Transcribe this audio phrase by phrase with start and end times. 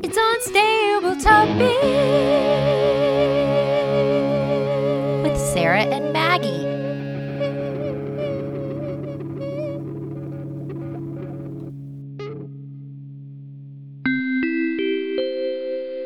[0.00, 1.82] It's Unstable Topic
[5.24, 6.66] with Sarah and Maggie.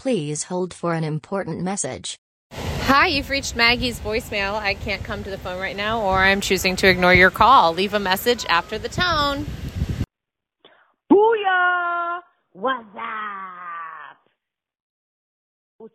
[0.01, 2.19] Please hold for an important message.
[2.53, 4.55] Hi, you've reached Maggie's voicemail.
[4.55, 7.75] I can't come to the phone right now, or I'm choosing to ignore your call.
[7.75, 9.45] Leave a message after the tone.
[11.11, 12.21] Booyah!
[12.55, 13.52] What's up?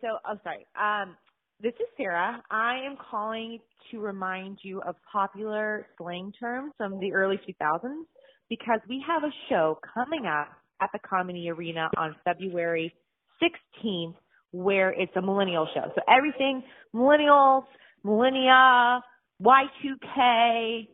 [0.00, 0.66] So, oh, sorry.
[0.78, 1.16] Um,
[1.60, 2.42] this is Sarah.
[2.50, 3.58] I am calling
[3.90, 8.04] to remind you of popular slang terms from the early 2000s
[8.50, 10.48] because we have a show coming up
[10.82, 12.94] at the Comedy Arena on February
[13.42, 14.14] 16th
[14.50, 15.90] where it's a millennial show.
[15.94, 16.62] So everything
[16.94, 17.64] millennials,
[18.04, 19.00] millennia,
[19.42, 20.88] Y2K,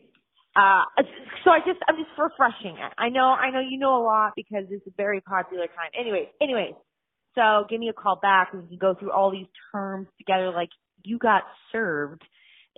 [0.57, 0.83] uh,
[1.45, 2.77] so I just, I'm just refreshing.
[2.97, 5.91] I know, I know you know a lot because it's a very popular time.
[5.99, 6.75] Anyways, anyways,
[7.35, 10.51] so give me a call back and we can go through all these terms together
[10.51, 10.71] like
[11.05, 12.23] you got served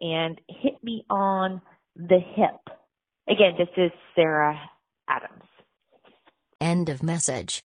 [0.00, 1.60] and hit me on
[1.94, 2.76] the hip.
[3.28, 4.58] Again, this is Sarah
[5.08, 5.44] Adams.
[6.60, 7.62] End of message.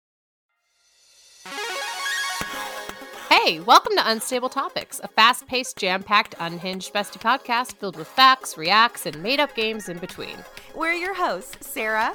[3.31, 8.09] Hey, welcome to Unstable Topics, a fast paced, jam packed, unhinged bestie podcast filled with
[8.09, 10.37] facts, reacts, and made up games in between.
[10.75, 12.15] We're your hosts, Sarah,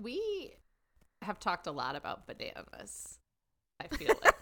[0.00, 0.52] We
[1.22, 3.18] have talked a lot about bananas.
[3.80, 4.34] I feel like.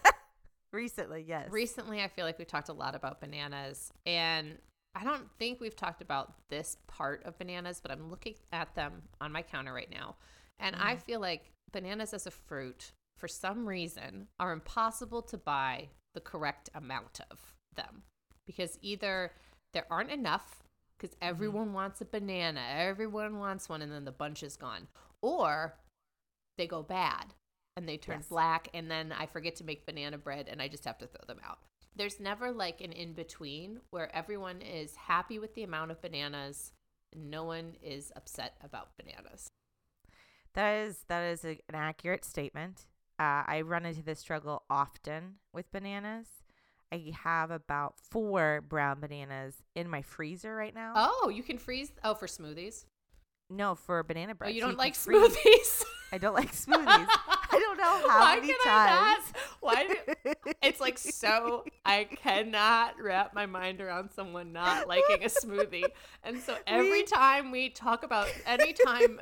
[0.71, 1.51] Recently, yes.
[1.51, 4.57] Recently, I feel like we talked a lot about bananas, and
[4.95, 9.03] I don't think we've talked about this part of bananas, but I'm looking at them
[9.21, 10.15] on my counter right now,
[10.59, 11.01] and I mm.
[11.03, 16.69] feel like bananas as a fruit, for some reason, are impossible to buy the correct
[16.73, 17.39] amount of
[17.75, 18.03] them
[18.45, 19.31] because either
[19.73, 20.63] there aren't enough
[20.97, 21.29] because mm-hmm.
[21.29, 24.87] everyone wants a banana, everyone wants one, and then the bunch is gone,
[25.23, 25.73] or
[26.57, 27.33] they go bad
[27.75, 28.27] and they turn Yes.
[28.27, 31.25] black and then I forget to make banana bread and I just have to throw
[31.25, 31.57] them out.
[31.95, 36.71] There's never like an in between where everyone is happy with the amount of bananas
[37.11, 39.47] and no one is upset about bananas.
[40.53, 42.85] That is that is a, an accurate statement.
[43.19, 46.27] Uh, I run into this struggle often with bananas.
[46.91, 50.93] I have about four brown bananas in my freezer right now.
[50.95, 52.85] Oh, you can freeze oh for smoothies.
[53.55, 54.49] No, for banana bread.
[54.49, 55.83] Oh, you don't can like freeze- smoothies.
[56.11, 56.85] I don't like smoothies.
[56.87, 59.33] I don't know how Why many can I times.
[59.61, 60.33] Why do-
[60.63, 65.83] it's like so I cannot wrap my mind around someone not liking a smoothie.
[66.23, 69.19] And so every We- time we talk about any time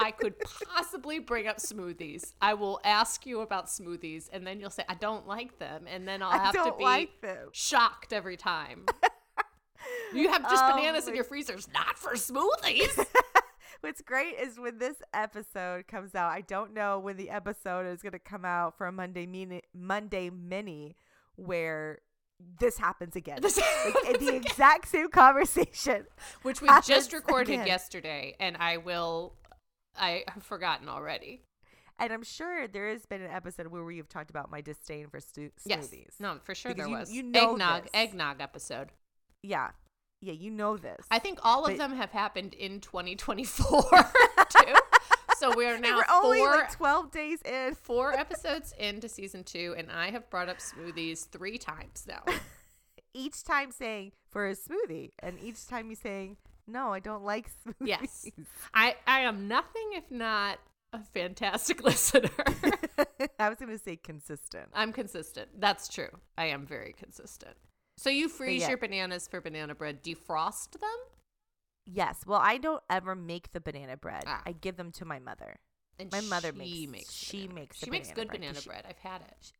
[0.00, 0.34] I could
[0.74, 4.94] possibly bring up smoothies, I will ask you about smoothies and then you'll say I
[4.94, 7.48] don't like them and then I'll have to be like them.
[7.52, 8.86] shocked every time.
[10.14, 13.04] You have just Oh bananas in your freezers, not for smoothies.
[13.84, 16.30] What's great is when this episode comes out.
[16.30, 19.60] I don't know when the episode is going to come out for a Monday mini,
[19.74, 20.96] Monday mini,
[21.36, 21.98] where
[22.58, 23.40] this happens again.
[23.42, 24.42] This like, happens the again.
[24.42, 26.06] exact same conversation.
[26.42, 27.66] which we just recorded again.
[27.66, 29.34] yesterday, and I will.
[29.96, 31.42] I have forgotten already.
[31.98, 35.20] And I'm sure there has been an episode where we've talked about my disdain for
[35.20, 36.18] stu- Yes, smoothies.
[36.18, 37.12] no, for sure Because there you- was.
[37.12, 37.90] you know eggnog, this.
[37.92, 38.88] eggnog episode.
[39.42, 39.72] Yeah.
[40.24, 41.04] Yeah, you know this.
[41.10, 43.82] I think all of them have happened in 2024
[44.48, 44.74] too.
[45.36, 47.74] So we are now we're only four like 12 days in.
[47.74, 52.22] four episodes into season two, and I have brought up smoothies three times now.
[53.12, 57.50] Each time saying for a smoothie, and each time you saying, no, I don't like
[57.50, 57.74] smoothies.
[57.84, 58.30] Yes,
[58.72, 60.58] I I am nothing if not
[60.94, 62.30] a fantastic listener.
[63.38, 64.70] I was going to say consistent.
[64.72, 65.48] I'm consistent.
[65.58, 66.08] That's true.
[66.38, 67.56] I am very consistent.
[67.96, 68.70] So you freeze yeah.
[68.70, 70.90] your bananas for banana bread, defrost them?
[71.86, 72.24] Yes.
[72.26, 74.24] Well, I don't ever make the banana bread.
[74.26, 74.42] Ah.
[74.46, 75.56] I give them to my mother.
[75.98, 78.84] And My mother she makes- makes she makes she makes good bread banana she- bread.
[78.88, 79.52] I've had it.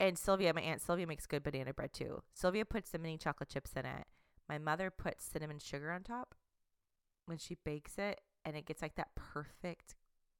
[0.00, 2.22] And Sylvia, my aunt Sylvia makes good banana bread too.
[2.34, 4.06] Sylvia puts the mini chocolate chips in it.
[4.48, 6.34] My mother puts cinnamon sugar on top
[7.26, 9.94] when she bakes it, and it gets like that perfect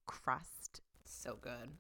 [0.06, 0.81] crust.
[1.04, 1.76] So good.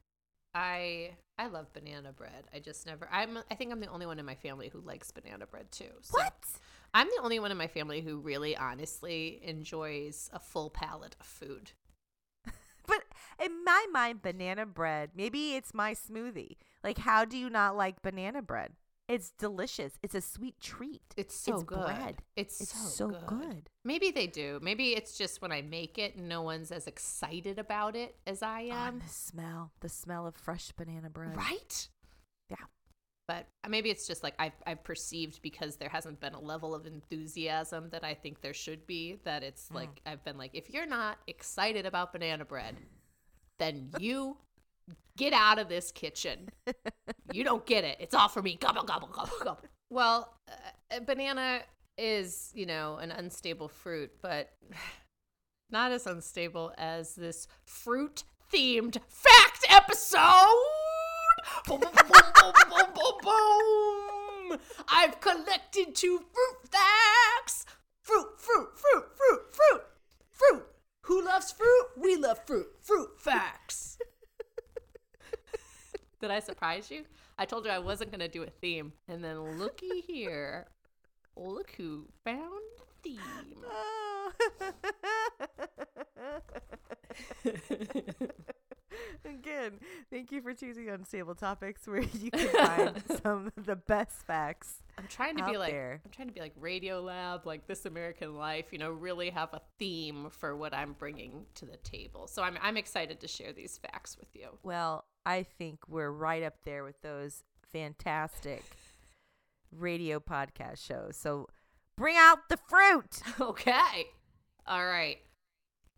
[0.54, 2.44] I I love banana bread.
[2.54, 3.08] I just never.
[3.10, 3.38] I'm.
[3.50, 5.90] I think I'm the only one in my family who likes banana bread too.
[6.02, 6.34] So What?
[6.94, 11.26] I'm the only one in my family who really, honestly enjoys a full palate of
[11.26, 11.72] food.
[12.86, 13.04] But
[13.42, 15.10] in my mind, banana bread.
[15.14, 16.56] Maybe it's my smoothie.
[16.84, 18.72] Like, how do you not like banana bread?
[19.08, 19.92] It's delicious.
[20.02, 21.02] It's a sweet treat.
[21.16, 21.84] It's so It's good.
[21.84, 22.22] bread.
[22.36, 23.26] It's, It's so, so good.
[23.26, 23.70] good.
[23.84, 24.58] Maybe they do.
[24.62, 28.68] Maybe it's just when I make it, no one's as excited about it as I
[28.70, 28.94] Oh, am.
[28.94, 31.36] and the smell, the smell of fresh banana bread.
[31.36, 31.88] right?
[32.48, 32.56] Yeah.
[33.28, 36.86] But maybe it's just like I've, I've perceived because there hasn't been a level of
[36.86, 39.18] enthusiasm that I think there should be.
[39.24, 39.74] That it's Mm.
[39.74, 42.76] like, I've been like, if you're not excited about banana bread,
[43.58, 44.38] then you
[45.16, 46.48] get out of this kitchen.
[47.32, 47.98] you don't get it.
[48.00, 48.56] It's all for me.
[48.60, 49.62] Gobble, gobble, gobble, gobble.
[49.90, 51.60] Well, uh, a banana
[51.98, 54.50] is, you know, an unstable fruit, but
[55.70, 60.20] not as unstable as this fruit themed fact episode.
[61.66, 64.58] Boom, boom, boom, boom, boom, boom, boom.
[64.88, 67.66] I've collected two fruit facts.
[68.00, 69.82] Fruit, fruit, fruit, fruit, fruit,
[70.30, 70.66] fruit.
[71.02, 71.86] Who loves fruit?
[71.96, 72.68] We love fruit.
[72.80, 73.91] Fruit facts.
[76.22, 77.02] Did I surprise you?
[77.36, 78.92] I told you I wasn't going to do a theme.
[79.08, 80.68] And then looky here.
[81.34, 82.62] Look who found
[83.02, 83.64] the theme.
[83.66, 84.30] Oh.
[89.24, 89.80] Again,
[90.12, 94.76] thank you for choosing unstable topics where you can find some of the best facts.
[94.96, 96.00] I'm trying to be like there.
[96.04, 99.60] I'm trying to be like Radiolab, like This American Life, you know, really have a
[99.80, 102.28] theme for what I'm bringing to the table.
[102.28, 104.50] So I'm I'm excited to share these facts with you.
[104.62, 108.62] Well, I think we're right up there with those fantastic
[109.70, 111.16] radio podcast shows.
[111.16, 111.48] So
[111.96, 113.20] bring out the fruit.
[113.40, 114.06] Okay.
[114.66, 115.18] All right.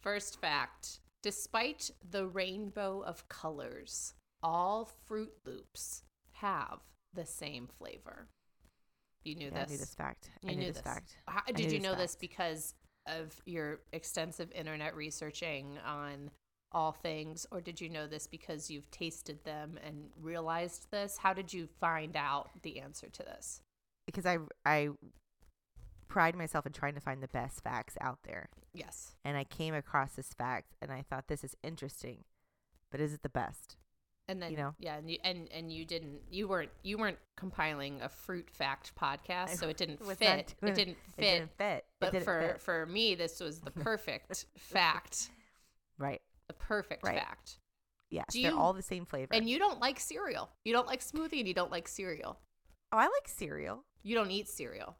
[0.00, 1.00] First fact.
[1.23, 4.12] Despite the rainbow of colors,
[4.43, 6.81] all Fruit Loops have
[7.15, 8.29] the same flavor.
[9.25, 9.71] You knew Yeah, I this.
[9.71, 10.29] knew this fact.
[10.43, 10.82] You I knew, knew this, this.
[10.82, 11.17] fact.
[11.26, 12.75] How, did you know this because
[13.06, 16.31] of your extensive internet researching on
[16.75, 21.17] all things, or did you know this because you've tasted them and realized this?
[21.19, 23.62] How did you find out the answer to this?
[24.06, 24.91] Because I I
[26.09, 28.49] pride myself in trying to find the best facts out there.
[28.73, 29.15] Yes.
[29.25, 32.25] And I came across this fact and I thought this is interesting.
[32.91, 33.76] But is it the best?
[34.29, 34.75] And then You know?
[34.79, 38.93] yeah, and you, and and you didn't you weren't you weren't compiling a fruit fact
[38.94, 40.55] podcast, so it didn't fit.
[40.62, 41.21] It didn't It fit.
[41.21, 41.85] didn't fit.
[42.00, 42.61] But didn't for fit.
[42.62, 45.31] for me, this was the perfect fact.
[45.99, 46.23] right.
[46.66, 47.19] Perfect Right.
[47.19, 47.58] fact.
[48.11, 49.34] Yes, Do they're you- all the same flavor.
[49.34, 50.50] And you don't like cereal.
[50.64, 52.38] You don't like smoothie, and you don't like cereal.
[52.93, 53.84] oh, I like cereal.
[54.02, 54.96] You don't eat cereal.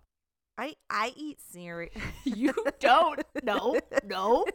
[0.58, 1.90] I I eat cereal.
[2.25, 3.22] You don't.
[3.43, 4.46] No, no.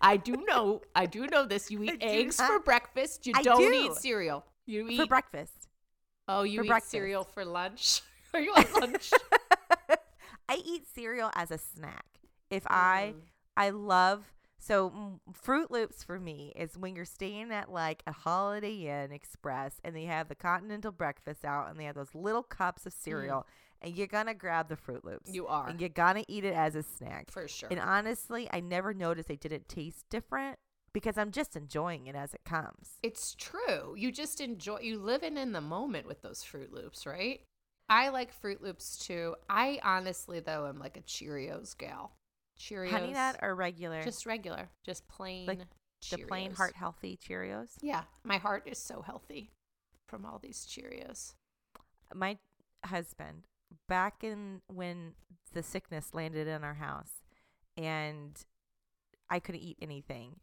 [0.00, 0.82] I do know.
[0.94, 1.70] I do know this.
[1.70, 2.48] You eat eggs not.
[2.50, 3.26] for breakfast.
[3.26, 3.72] You I don't do.
[3.72, 4.44] eat cereal.
[4.66, 4.96] You eat.
[4.98, 5.68] for breakfast.
[6.28, 6.90] oh, you for eat breakfast.
[6.92, 8.02] cereal for lunch.
[8.34, 9.10] Are you on lunch?
[10.48, 12.06] I eat cereal as a snack.
[12.50, 13.20] If I Mm.
[13.56, 14.24] I love
[14.68, 19.12] so mm, Fruit Loops for me is when you're staying at like a Holiday Inn
[19.12, 22.92] Express and they have the continental breakfast out and they have those little cups of
[22.92, 23.46] cereal
[23.80, 25.30] and you're gonna grab the Fruit Loops.
[25.30, 25.34] Mm.
[25.34, 27.30] You are and you're gonna eat it as a snack.
[27.30, 27.70] for sure.
[27.70, 30.58] And honestly, I never noticed they didn't taste different
[30.92, 32.98] because I'm just enjoying it as it comes.
[33.02, 33.94] It's true.
[33.96, 34.80] You just enjoy.
[34.80, 37.40] You live in in the moment with those Fruit Loops, right?
[37.88, 39.34] I like Fruit Loops too.
[39.48, 42.12] I honestly though am like a Cheerios gal.
[42.58, 44.02] Cheerios, Honey Nut or regular?
[44.02, 45.46] just regular, just plain.
[45.46, 45.60] Like
[46.10, 47.70] the plain heart healthy Cheerios.
[47.82, 49.50] Yeah, my heart is so healthy
[50.06, 51.34] from all these Cheerios.
[52.14, 52.38] my
[52.86, 53.42] husband
[53.88, 55.12] back in when
[55.52, 57.10] the sickness landed in our house
[57.76, 58.44] and
[59.28, 60.40] I couldn't eat anything.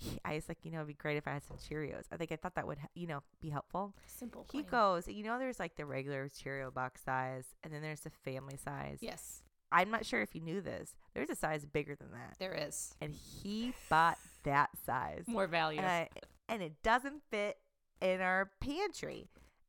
[0.00, 2.04] he- I was like, you know, it'd be great if I had some Cheerios.
[2.12, 3.94] I think I thought that would, you know, be helpful.
[4.06, 4.46] Simple.
[4.52, 8.10] He goes, you know, there's like the regular Cheerio box size, and then there's the
[8.10, 8.98] family size.
[9.00, 10.94] Yes, I'm not sure if you knew this.
[11.14, 15.24] There's a size bigger than that, there is and he bought that size.
[15.26, 15.78] more value.
[15.78, 16.08] and I
[16.48, 17.58] and it doesn't fit
[18.00, 19.28] in our pantry,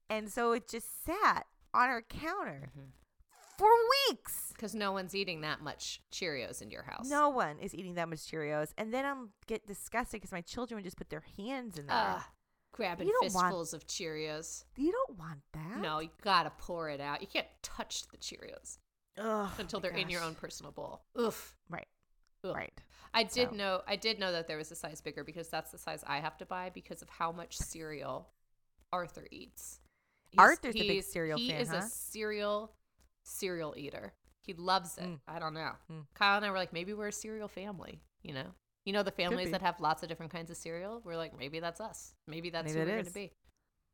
[0.09, 2.89] and so it just sat on our counter Mm-hmm.
[3.57, 3.67] for
[4.09, 4.51] weeks.
[4.53, 7.09] Because no one's eating that much Cheerios in your house.
[7.09, 10.77] No one is eating that much Cheerios, and then I'm get disgusted because my children
[10.77, 11.95] would just put their hands in there.
[11.97, 12.29] Ah,
[12.71, 14.63] grabbing You don't want- fistfuls of Cheerios.
[14.77, 15.79] you don't want that.
[15.79, 17.19] No, you gotta pour it out.
[17.21, 18.77] You can't touch the Cheerios
[19.19, 21.01] Ugh, until they're in your own personal bowl.
[21.19, 21.55] Oof.
[21.69, 21.87] Right.
[22.43, 22.55] Ugh.
[22.55, 22.73] Right.
[23.13, 25.71] I did So- know I did know that there was a size bigger because that's
[25.71, 28.29] the size I have to buy because of how much cereal
[28.93, 29.79] Arthur eats.
[30.37, 31.77] Arthur's a big he's- cereal he fan, is huh?
[31.77, 32.71] a cereal
[33.23, 34.13] cereal eater.
[34.41, 35.03] He loves it.
[35.05, 35.19] Mm.
[35.27, 35.71] I don't know.
[35.91, 36.05] Mm.
[36.15, 38.01] Kyle and I were like, maybe we're a cereal family.
[38.23, 38.47] You know,
[38.85, 41.01] you know the families that have lots of different kinds of cereal.
[41.03, 42.13] We're like, maybe that's us.
[42.27, 43.31] Maybe that's Maybe who we're gonna be.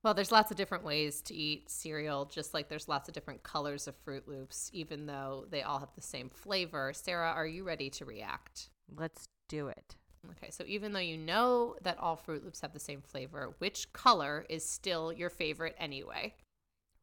[0.05, 3.41] Well, there's lots of different ways to eat cereal, just like there's lots of different
[3.41, 6.93] colors of Fruit Loops, even though they all have the same flavor.
[6.93, 8.69] Sarah, are you ready to react?
[8.95, 9.95] Let's do it.
[10.29, 13.91] Okay, so even though you know that all Fruit Loops have the same flavor, which
[13.93, 16.35] color is still your favorite anyway?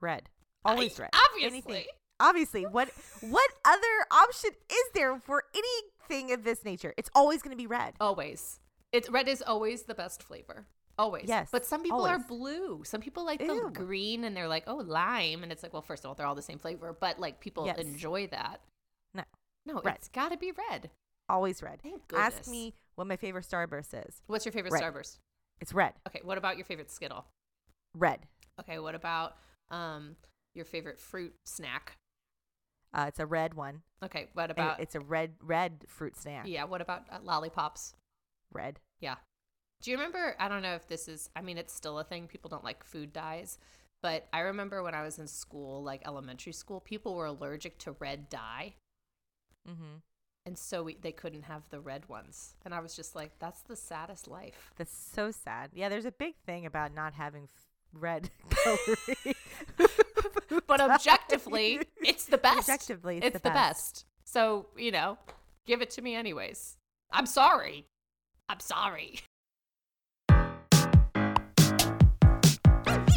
[0.00, 0.28] Red.
[0.64, 1.10] Always I- red.
[1.12, 1.48] obviously.
[1.48, 1.84] Anything.
[2.20, 2.62] Obviously.
[2.66, 2.88] What
[3.20, 6.94] what other option is there for anything of this nature?
[6.96, 7.94] It's always going to be red.
[8.00, 8.60] Always.
[8.92, 10.66] It's red is always the best flavor.
[10.98, 11.24] Always.
[11.26, 12.82] Yes, But some people are blue.
[12.84, 13.70] Some people like the Ew.
[13.72, 15.42] green and they're like, oh, lime.
[15.42, 17.64] And it's like, well, first of all, they're all the same flavor, but like people
[17.66, 17.78] Yes.
[17.78, 18.60] enjoy that.
[19.14, 19.24] No.
[19.64, 19.94] No, Red.
[19.96, 20.90] it's got to be red.
[21.28, 21.80] Always red.
[21.82, 22.34] Thank goodness.
[22.40, 24.20] Ask me what my favorite Starburst is.
[24.26, 24.82] What's your favorite Red.
[24.82, 25.18] Starburst?
[25.60, 25.94] It's red.
[26.06, 27.24] Okay, what about your favorite Skittle?
[27.96, 28.26] Red.
[28.60, 29.36] Okay, what about
[29.70, 30.16] um
[30.54, 31.96] your favorite fruit snack?
[32.92, 33.82] Uh, it's a red one.
[34.04, 36.46] Okay, what about it's a red red fruit snack.
[36.46, 36.64] yeah?
[36.64, 37.94] What about uh, lollipops?
[38.52, 38.80] Red.
[39.00, 39.14] Yeah.
[39.82, 40.36] Do you remember?
[40.38, 42.28] I don't know if this is, I mean, it's still a thing.
[42.28, 43.58] People don't like food dyes.
[44.00, 47.92] But I remember when I was in school, like elementary school, people were allergic to
[47.98, 48.74] red dye.
[49.68, 49.98] Mm-hmm.
[50.46, 52.54] And so we, they couldn't have the red ones.
[52.64, 54.72] And I was just like, that's the saddest life.
[54.76, 55.70] That's so sad.
[55.72, 59.34] Yeah, there's a big thing about not having f- red coloring.
[60.66, 62.68] But objectively, it's the best.
[62.68, 64.04] Objectively, it's, the, best.
[64.24, 65.18] So, you know,
[65.66, 66.76] give it to me anyways.
[67.12, 67.86] I'm sorry.
[68.48, 69.20] I'm sorry.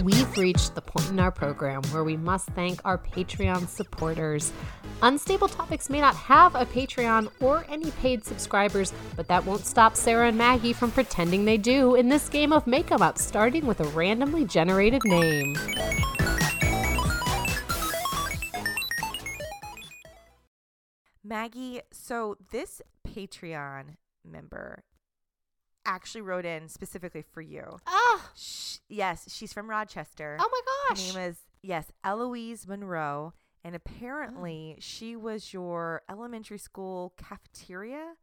[0.05, 4.53] We've reached the point in our program where we must thank our Patreon supporters.
[5.01, 9.95] Unstable Topics may not have a Patreon or any paid subscribers, but that won't stop
[9.95, 13.65] Sarah and Maggie from pretending they do in this game of make 'em up, starting
[13.65, 15.55] with a randomly generated name.
[21.23, 24.83] Maggie, so this Patreon member
[25.85, 27.79] actually wrote in specifically for you.
[27.87, 30.37] Ah, Sh- yes, she's from Rochester.
[30.39, 30.61] oh my
[30.95, 38.13] gosh, Her name is yes, Eloise Monroe, and apparently she was your elementary school cafeteria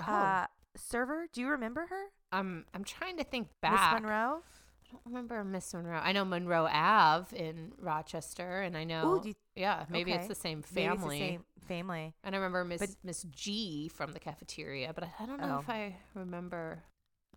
[0.00, 0.04] Oh.
[0.12, 1.26] uh, server.
[1.32, 3.94] Do you remember her, I'm I'm trying to think Miss back.
[4.02, 4.42] Monroe?
[4.86, 5.98] I don't remember Miss Monroe.
[6.02, 9.14] I know Monroe Ave in Rochester, and I know.
[9.24, 11.18] Ooh, you- yeah, maybe it's the same it's the family.
[11.18, 12.14] same family.
[12.24, 15.56] And I remember Miss But- Miss G from the cafeteria, but I, I don't know
[15.56, 15.60] Oh.
[15.60, 16.82] if I remember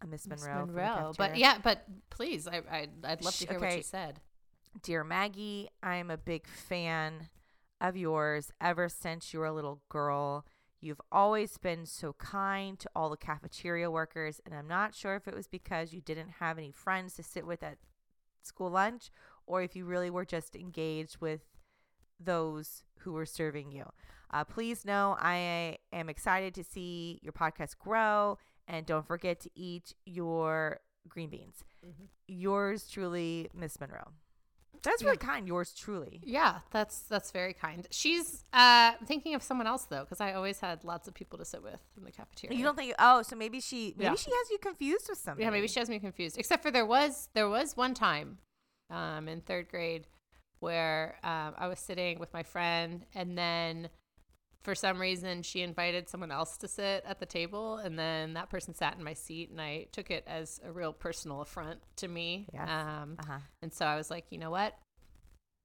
[0.08, 0.62] Miss Miss Monroe.
[0.66, 1.13] from the Monroe.
[1.18, 3.77] But yeah, but please, I, I I'd love to hear what okay.
[3.77, 4.20] she said.
[4.84, 7.30] Dear Maggie, I'm a big fan
[7.82, 10.46] of yours ever since you were a little girl.
[10.79, 15.27] You've always been so kind to all the cafeteria workers, and I'm not sure if
[15.27, 17.77] it was because you didn't have any friends to sit with at
[18.43, 19.10] school lunch
[19.46, 21.41] or if you really were just engaged with
[22.19, 23.86] those who were serving you.
[24.31, 29.50] Uh, please know I am excited to see your podcast grow, and don't forget to
[29.55, 31.63] eat your green beans.
[32.27, 34.12] Yours truly, Miss Monroe.
[34.84, 35.48] That's really kind.
[35.48, 36.22] Yours truly.
[36.24, 37.88] Yeah, that's that's very kind.
[37.91, 41.46] She's uh thinking of someone else though, because I always had lots of people to
[41.46, 42.57] sit with in the cafeteria.
[42.57, 42.93] You don't think?
[43.00, 44.15] Oh, so maybe she maybe Yeah.
[44.15, 45.43] she has you confused with something.
[45.43, 46.38] Yeah, maybe she has me confused.
[46.38, 48.38] Except for there was there was one time,
[48.89, 50.07] um, in third grade,
[50.60, 53.89] where um, I was sitting with my friend, and then
[54.68, 58.50] for some reason she invited someone else to sit at the table, and then that
[58.50, 62.10] person sat in my seat, and I took it as a real personal affront to
[62.10, 62.50] me.
[62.54, 62.68] Yes.
[62.70, 63.40] Um, Uh-huh.
[63.62, 64.78] and so I was like, you know what?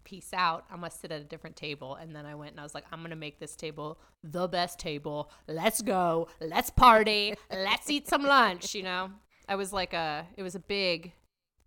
[0.05, 0.67] Peace out.
[0.71, 1.97] I'm gonna sit at a different table.
[1.97, 4.79] And then I went and I was like, I'm gonna make this table the best
[4.79, 5.33] table.
[5.49, 6.29] Let's go.
[6.41, 7.35] Let's party.
[7.51, 8.73] Let's eat some lunch.
[8.73, 9.11] You know,
[9.49, 10.29] I was like a.
[10.37, 11.13] It was a big.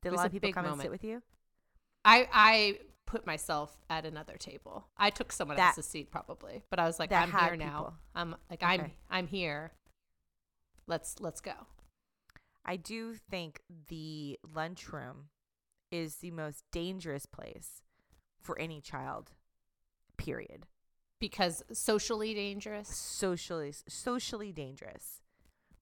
[0.04, 1.22] Did a lot of people come and sit with you?
[2.06, 4.88] I I put myself at another table.
[4.97, 7.95] I took someone That- else's seat probably, but I was like, I'm here now.
[8.13, 9.71] I'm like I'm I'm here.
[10.88, 11.53] Let's let's go.
[12.65, 15.29] I do think the lunchroom
[15.91, 17.83] is the most dangerous place
[18.41, 19.31] for any child.
[20.17, 20.65] Period.
[21.19, 22.89] Because socially dangerous.
[22.89, 25.21] Socially, socially dangerous.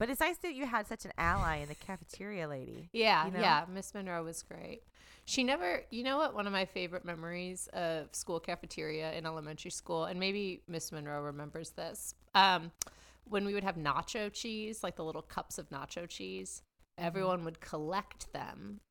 [0.03, 2.89] But it's nice that you had such an ally in the cafeteria lady.
[2.91, 3.39] Yeah, you know?
[3.39, 3.63] yeah.
[3.73, 4.81] Miss Monroe was great.
[5.23, 6.35] She never, you know what?
[6.35, 11.21] One of my favorite memories of school cafeteria in elementary school, and maybe Miss Monroe
[11.21, 12.15] remembers this.
[12.35, 12.73] Um,
[13.29, 16.63] when we would have nacho cheese, like the little cups of nacho cheese,
[16.97, 18.81] everyone would collect them,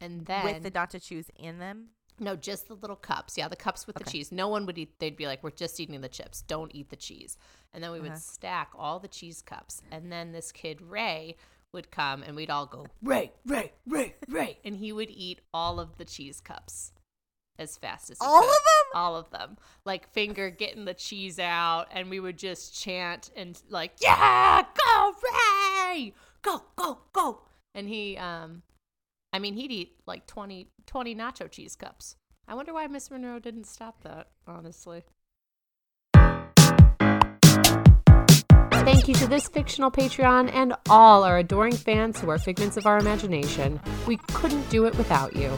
[0.00, 0.54] and then Mm-hmm.
[0.54, 1.88] with the nacho cheese in them.
[2.18, 3.36] No, just the little cups.
[3.38, 4.30] Yeah, the cups with the cheese.
[4.32, 4.98] No one would eat.
[4.98, 6.42] They'd be like, "We're just eating the chips.
[6.42, 7.36] Don't eat the cheese."
[7.72, 8.18] And then we would Uh-huh.
[8.20, 9.82] stack all the cheese cups.
[9.90, 11.36] And then this kid Ray
[11.72, 15.80] would come, and we'd all go, "Ray, Ray, Ray, Ray," and he would eat all
[15.80, 16.92] of the cheese cups
[17.58, 18.48] as fast as he All could.
[18.50, 19.00] of them?
[19.00, 19.56] All of them.
[19.84, 25.14] Like finger getting the cheese out, and we would just chant and like, "Yeah, go
[25.22, 27.42] Ray, go, go, go!"
[27.74, 28.62] And he, um,
[29.32, 32.16] I mean, he'd eat like 20, 20 nacho cheese cups.
[32.46, 35.04] I wonder why Miss Monroe didn't stop that, honestly.
[38.84, 42.84] Thank you to this fictional Patreon and all our adoring fans who are figments of
[42.84, 43.80] our imagination.
[44.06, 45.56] We couldn't do it without you.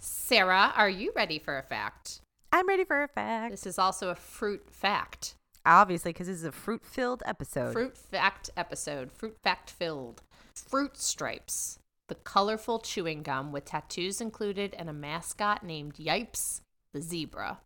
[0.00, 2.20] Sarah, are you ready for a fact?
[2.52, 3.52] I'm ready for a fact.
[3.52, 5.36] This is also a fruit fact.
[5.66, 7.72] Obviously, because this is a fruit filled episode.
[7.72, 9.10] Fruit fact episode.
[9.10, 10.22] Fruit fact filled.
[10.54, 11.78] Fruit stripes.
[12.08, 16.60] The colorful chewing gum with tattoos included and a mascot named Yipes
[16.94, 17.58] the zebra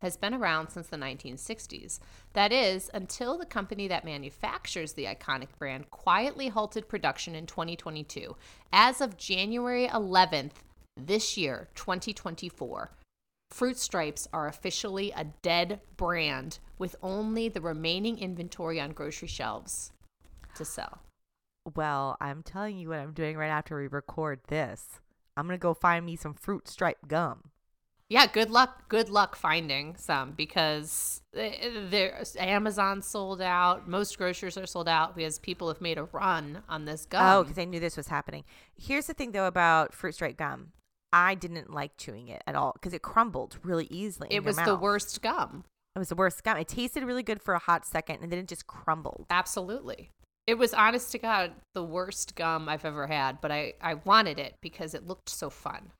[0.00, 1.98] has been around since the 1960s.
[2.32, 8.36] That is, until the company that manufactures the iconic brand quietly halted production in 2022.
[8.72, 10.62] As of January 11th
[10.96, 12.90] this year, 2024,
[13.50, 19.92] Fruit Stripes are officially a dead brand with only the remaining inventory on grocery shelves
[20.54, 21.00] to sell.
[21.74, 25.00] Well, I'm telling you what I'm doing right after we record this.
[25.36, 27.50] I'm going to go find me some fruit stripe gum.
[28.08, 28.88] Yeah, good luck.
[28.88, 33.88] Good luck finding some because eh, there Amazon sold out.
[33.88, 37.36] Most grocers are sold out because people have made a run on this oh, gum.
[37.36, 38.44] Oh, because they knew this was happening.
[38.76, 40.72] Here's the thing, though, about fruit stripe gum.
[41.12, 44.28] I didn't like chewing it at all because it crumbled really easily.
[44.30, 45.64] in it was the worst gum.
[45.96, 46.56] It was the worst gum.
[46.56, 49.26] It tasted really good for a hot second, and then it just crumbled.
[49.30, 50.10] Absolutely.
[50.46, 54.38] It was honest to God the worst gum I've ever had, but I, I wanted
[54.38, 55.90] it because it looked so fun.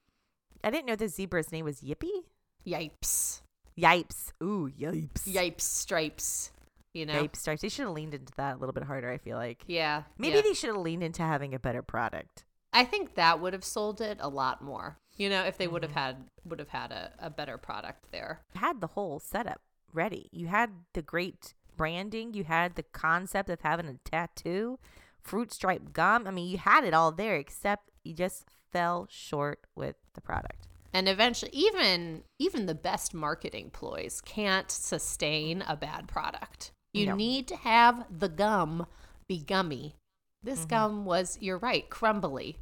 [0.63, 2.25] I didn't know the zebra's name was Yippee.
[2.67, 3.43] Yipes.
[3.79, 4.33] Yipes.
[4.43, 5.29] Ooh, yipes.
[5.29, 6.53] Yipes stripes.
[6.95, 7.23] You know?
[7.23, 7.63] Yipes stripes.
[7.63, 9.65] They should have leaned into that a little bit harder, I feel like.
[9.67, 10.03] Yeah.
[10.19, 10.43] Maybe yeah.
[10.43, 12.45] they should have leaned into having a better product.
[12.73, 14.99] I think that would have sold it a lot more.
[15.17, 15.93] You know, if they would Mm-hmm.
[15.95, 18.41] have had would have had a, a better product there.
[18.55, 19.61] You had the whole setup
[19.93, 20.29] ready.
[20.33, 22.33] You had the great branding.
[22.35, 24.79] You had the concept of having a tattoo,
[25.23, 26.27] fruit stripe gum.
[26.27, 30.67] I mean, you had it all there, except you just fell short with the product.
[30.93, 36.73] And eventually even even the best marketing ploys can't sustain a bad product.
[36.93, 37.15] You No.
[37.17, 38.87] need to have the gum
[39.29, 39.95] be gummy.
[40.43, 40.69] This Mm-hmm.
[40.69, 42.57] gum was, you're right, crumbly,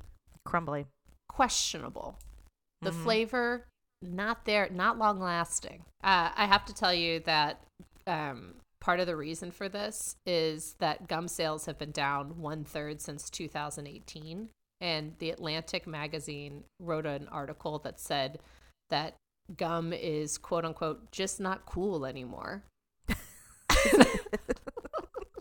[0.45, 0.87] Crumbly.
[1.29, 2.19] questionable.
[2.83, 3.03] The Mhm.
[3.03, 3.67] flavor,
[4.03, 5.85] not there, not long lasting.
[6.03, 7.65] Uh, I have to tell you that
[8.07, 12.65] um, part of the reason for this is that gum sales have been down one
[12.65, 14.49] third since 2018.
[14.81, 18.39] And the Atlantic magazine wrote an article that said
[18.91, 19.15] that
[19.57, 22.63] gum is quote unquote just not cool anymore.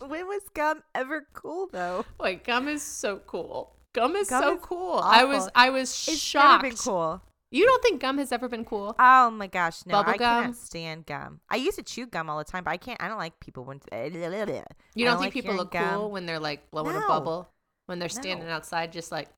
[0.08, 2.04] when was gum ever cool though?
[2.18, 3.74] Like gum is so cool.
[3.94, 5.00] Gum is Gum so is cool.
[5.02, 5.48] I was.
[5.54, 6.62] I was It's shocked.
[6.62, 7.22] never been cool.
[7.50, 8.94] You don't think gum has ever been cool?
[8.98, 9.92] Oh my gosh, no!
[9.92, 10.42] Bubble I gum?
[10.44, 11.40] can't stand gum.
[11.48, 13.00] I used to chew gum all the time, but I can't.
[13.02, 13.80] I don't like people when.
[13.90, 15.94] You I don't, think like people look gum.
[15.94, 17.48] cool when they're like blowing a bubble?
[17.86, 18.52] When they're standing No.
[18.52, 19.28] outside just like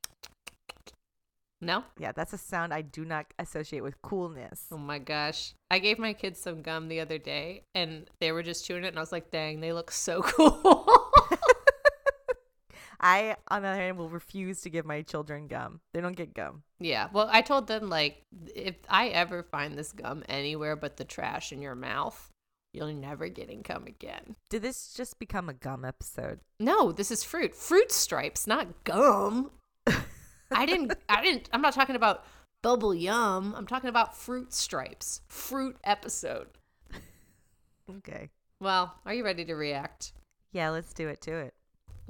[1.61, 1.85] No?
[1.99, 4.65] Yeah, that's a sound I do not associate with coolness.
[4.73, 5.55] Oh my gosh.
[5.71, 8.89] I gave my kids some gum the other day and they were just chewing it
[8.89, 10.87] and I was like, dang, they look so cool.
[13.03, 15.81] I, on the other hand, will refuse to give my children gum.
[15.95, 16.65] They don't get gum.
[16.81, 17.09] yeah.
[17.13, 18.23] Well, I told them like
[18.55, 22.31] if I ever find this gum anywhere but the trash in your mouth,
[22.73, 24.37] you're never getting gum again.
[24.51, 26.41] Did this just become a gum episode?
[26.61, 27.55] No, this is fruit.
[27.55, 29.51] Fruit stripes, not gum.
[30.51, 32.25] I didn't I didn't I'm not talking about
[32.63, 33.55] bubble yum.
[33.57, 35.23] I'm talking about fruit stripes.
[35.29, 36.49] Fruit episode.
[37.99, 38.31] Okay.
[38.61, 40.13] Well, are you ready to react?
[40.53, 41.55] Yeah, let's do it to it.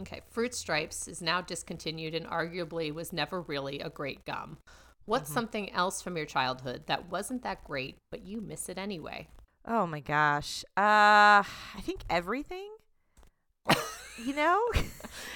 [0.00, 4.56] Okay, Fruit Stripes is now discontinued and arguably was never really a great gum.
[5.04, 9.28] What's something else from your childhood that wasn't that great, but you miss it anyway?
[9.66, 10.64] Oh my gosh.
[10.76, 12.70] Uh, I think everything.
[14.24, 14.60] you know?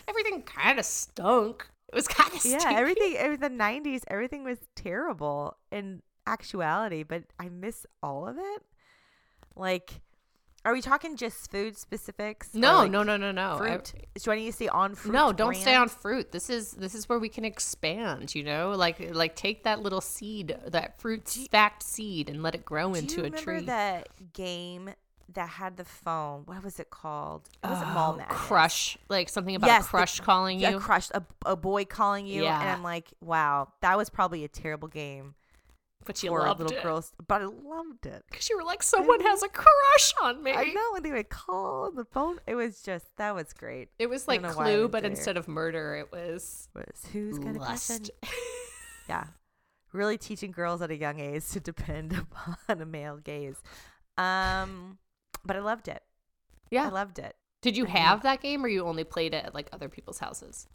[0.09, 1.69] Everything kind of stunk.
[1.95, 3.15] It was kind of yeah, everything.
[3.15, 8.63] it was The '90s, everything was terrible in actuality, but I miss all of it.
[9.55, 10.01] Like,
[10.65, 12.53] are we talking just food specifics?
[12.55, 13.55] No, like, no, no, no, no.
[13.55, 13.93] I- Fruit.
[14.23, 15.13] Do I need to stay on fruit?
[15.13, 16.33] no, don't stay on fruit.
[16.33, 18.35] This is this is where we can expand.
[18.35, 22.65] You know, like like take that little seed, that fruit fact seed, and let it
[22.65, 23.67] grow Do into you a remember tree.
[23.67, 24.91] that game
[25.33, 26.43] that had the phone?
[26.47, 27.49] What was it called?
[27.63, 28.39] It was Mall Oh, Madness.
[28.39, 30.79] crush, like something about Yes, the- crush calling Yeah, you.
[30.81, 32.61] crushed a, a boy calling you, yeah.
[32.61, 32.71] and.
[32.71, 35.35] I'm like, wow, that was probably a terrible game
[36.07, 36.83] but you loved little it.
[36.83, 38.25] girls, but I loved it.
[38.31, 40.53] Because you were like, someone has a crush on me.
[40.53, 43.89] I know when they would call on the phone, it was just that was great.
[43.99, 45.11] It was like don't know why I Clue, but there.
[45.11, 48.11] instead of murder, it was Was who's a crush on lust.
[49.09, 49.25] Yeah,
[49.95, 52.13] really teaching girls at a young age to depend
[52.59, 53.57] upon a male gaze.
[54.19, 54.99] Um,
[55.45, 56.03] but I loved it.
[56.71, 56.87] Yeah.
[56.87, 57.37] I loved it.
[57.63, 60.67] Did you have that game, or you only played it at like other people's houses?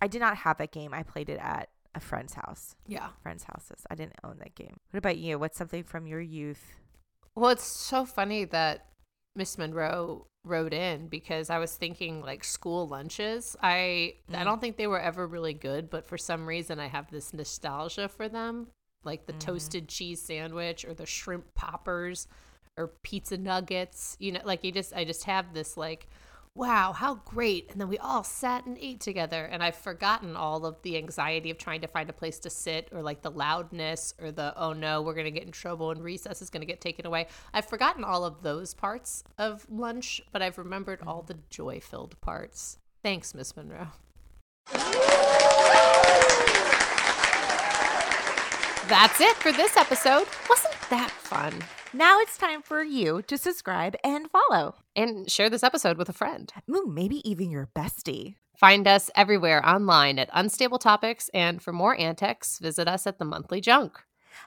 [0.00, 0.92] I did not have that game.
[0.94, 2.76] I played it at a friend's house.
[2.86, 3.08] Yeah.
[3.22, 3.86] Friends' houses.
[3.90, 4.76] I didn't own that game.
[4.90, 5.38] What about you?
[5.38, 6.74] What's something from your youth?
[7.34, 8.86] Well, it's so funny that
[9.34, 13.56] Miss Monroe wrote in because I was thinking like school lunches.
[13.62, 14.44] I I Mm.
[14.44, 18.08] don't think they were ever really good, but for some reason I have this nostalgia
[18.08, 18.68] for them,
[19.02, 19.40] like the Mhm.
[19.40, 22.28] toasted cheese sandwich or the shrimp poppers
[22.76, 24.16] or pizza nuggets.
[24.20, 26.08] You know, like you just I just have this like
[26.56, 27.70] wow, how great.
[27.70, 31.50] And then we all sat and ate together and I've forgotten all of the anxiety
[31.50, 34.72] of trying to find a place to sit or like the loudness or the oh
[34.72, 37.26] no, we're going to get in trouble and recess is going to get taken away.
[37.52, 42.18] I've forgotten all of those parts of lunch, but I've remembered all the joy filled
[42.20, 42.78] parts.
[43.02, 43.88] Thanks, Miss Monroe.
[48.88, 50.26] That's it for this episode.
[50.48, 51.52] Wasn't that fun?
[51.96, 54.74] Now it's time for you to subscribe and follow.
[54.94, 56.52] And share this episode with a friend.
[56.70, 58.34] Ooh, maybe even your bestie.
[58.54, 63.24] Find us everywhere online at Unstable Topics, and for more antics, visit us at the
[63.24, 63.98] Monthly Junk.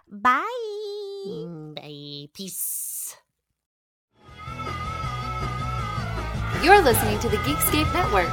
[0.07, 0.45] Bye.
[1.25, 2.29] Mm, Bye.
[2.35, 3.15] Peace.
[6.61, 8.29] You're listening to the Geekscape Network.